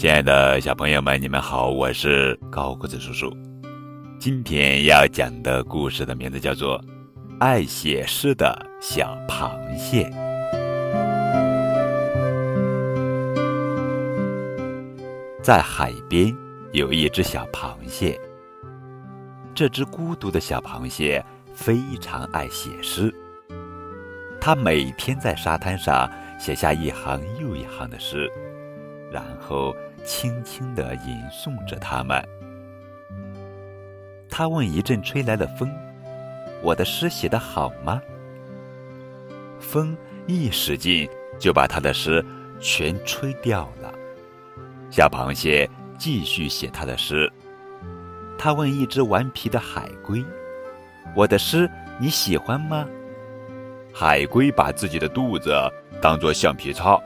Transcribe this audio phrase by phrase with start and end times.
[0.00, 3.30] 亲爱的小朋友们，你们好，我是高个子叔叔。
[4.18, 6.80] 今天要讲的故事的名字叫做
[7.38, 10.04] 《爱写诗的小螃蟹》。
[15.42, 16.34] 在海边
[16.72, 18.18] 有一只小螃蟹，
[19.54, 21.22] 这只孤独的小螃蟹
[21.52, 23.14] 非常爱写诗。
[24.40, 28.32] 它每天在沙滩上写下一行又一行的诗，
[29.10, 29.74] 然后
[30.04, 32.22] 轻轻地吟诵着它们。
[34.28, 35.70] 他问一阵吹来的风
[36.62, 38.00] ：“我的诗写得好吗？”
[39.58, 39.96] 风
[40.26, 42.24] 一使劲，就把他的诗
[42.60, 43.92] 全吹掉了。
[44.90, 47.30] 小螃蟹继续写他的诗。
[48.38, 50.24] 他问一只顽皮的海龟
[51.14, 52.86] ：“我的诗你喜欢吗？”
[53.92, 55.52] 海龟把自己的肚子
[56.00, 56.98] 当做橡皮擦，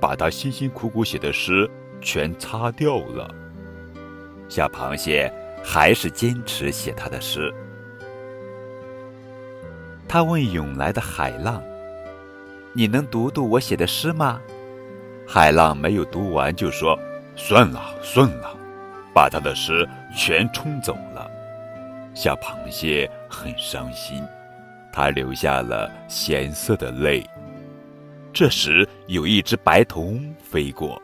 [0.00, 1.68] 把他辛辛苦苦写的诗
[2.00, 3.28] 全擦掉了。
[4.48, 5.32] 小螃蟹
[5.64, 7.52] 还是坚持写他的诗。
[10.08, 11.62] 他问涌来的海浪
[12.72, 14.40] ：“你能读读我写的诗吗？”
[15.26, 16.96] 海浪没有读完就说
[17.34, 18.56] ：“算了，算了，
[19.12, 21.28] 把他的诗全冲走了。”
[22.14, 24.22] 小螃蟹很伤心。
[24.92, 27.28] 他流下了咸涩的泪。
[28.38, 31.00] 这时，有一只白头翁飞过，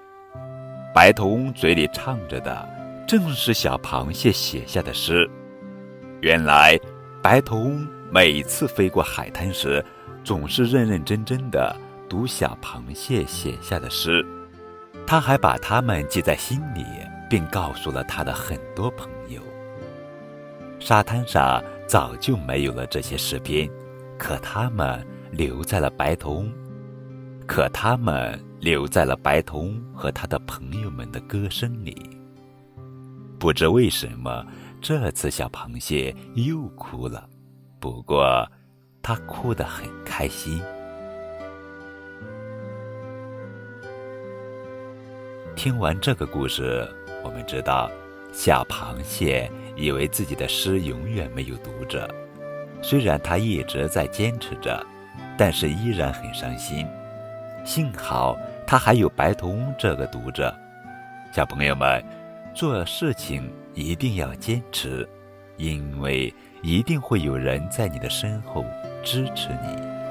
[0.95, 2.69] 白头翁嘴里唱着的
[3.09, 5.27] 正是小螃蟹写下的诗。
[6.21, 6.79] 原来，
[7.23, 9.83] 白头翁每次飞过海滩时，
[10.23, 11.75] 总是认认真真的
[12.07, 14.23] 读小螃蟹写下的诗，
[15.07, 16.85] 他还把它们记在心里，
[17.31, 19.41] 并告诉了他的很多朋友。
[20.79, 23.67] 沙滩上早就没有了这些诗篇。
[24.19, 26.53] 可他们留在了白头翁，
[27.53, 31.95] 可他们留在了白头翁和他的朋友们的歌声里。
[33.39, 34.43] 不知为什么，
[34.81, 37.29] 这次小螃蟹又哭了，
[37.79, 38.51] 不过，
[39.03, 40.63] 它哭得很开心。
[45.55, 46.89] 听完这个故事，
[47.23, 47.91] 我们知道，
[48.33, 52.09] 小螃蟹以为自己的诗永远没有读者。
[52.81, 54.83] 虽然他一直在坚持着，
[55.37, 56.87] 但是依然很伤心。
[57.65, 58.37] 幸好
[58.67, 60.55] 他还有白头翁这个读者。
[61.33, 62.05] 小朋友们，
[62.55, 65.09] 做事情一定要坚持，
[65.57, 68.65] 因为一定会有人在你的身后
[69.03, 70.02] 支持你。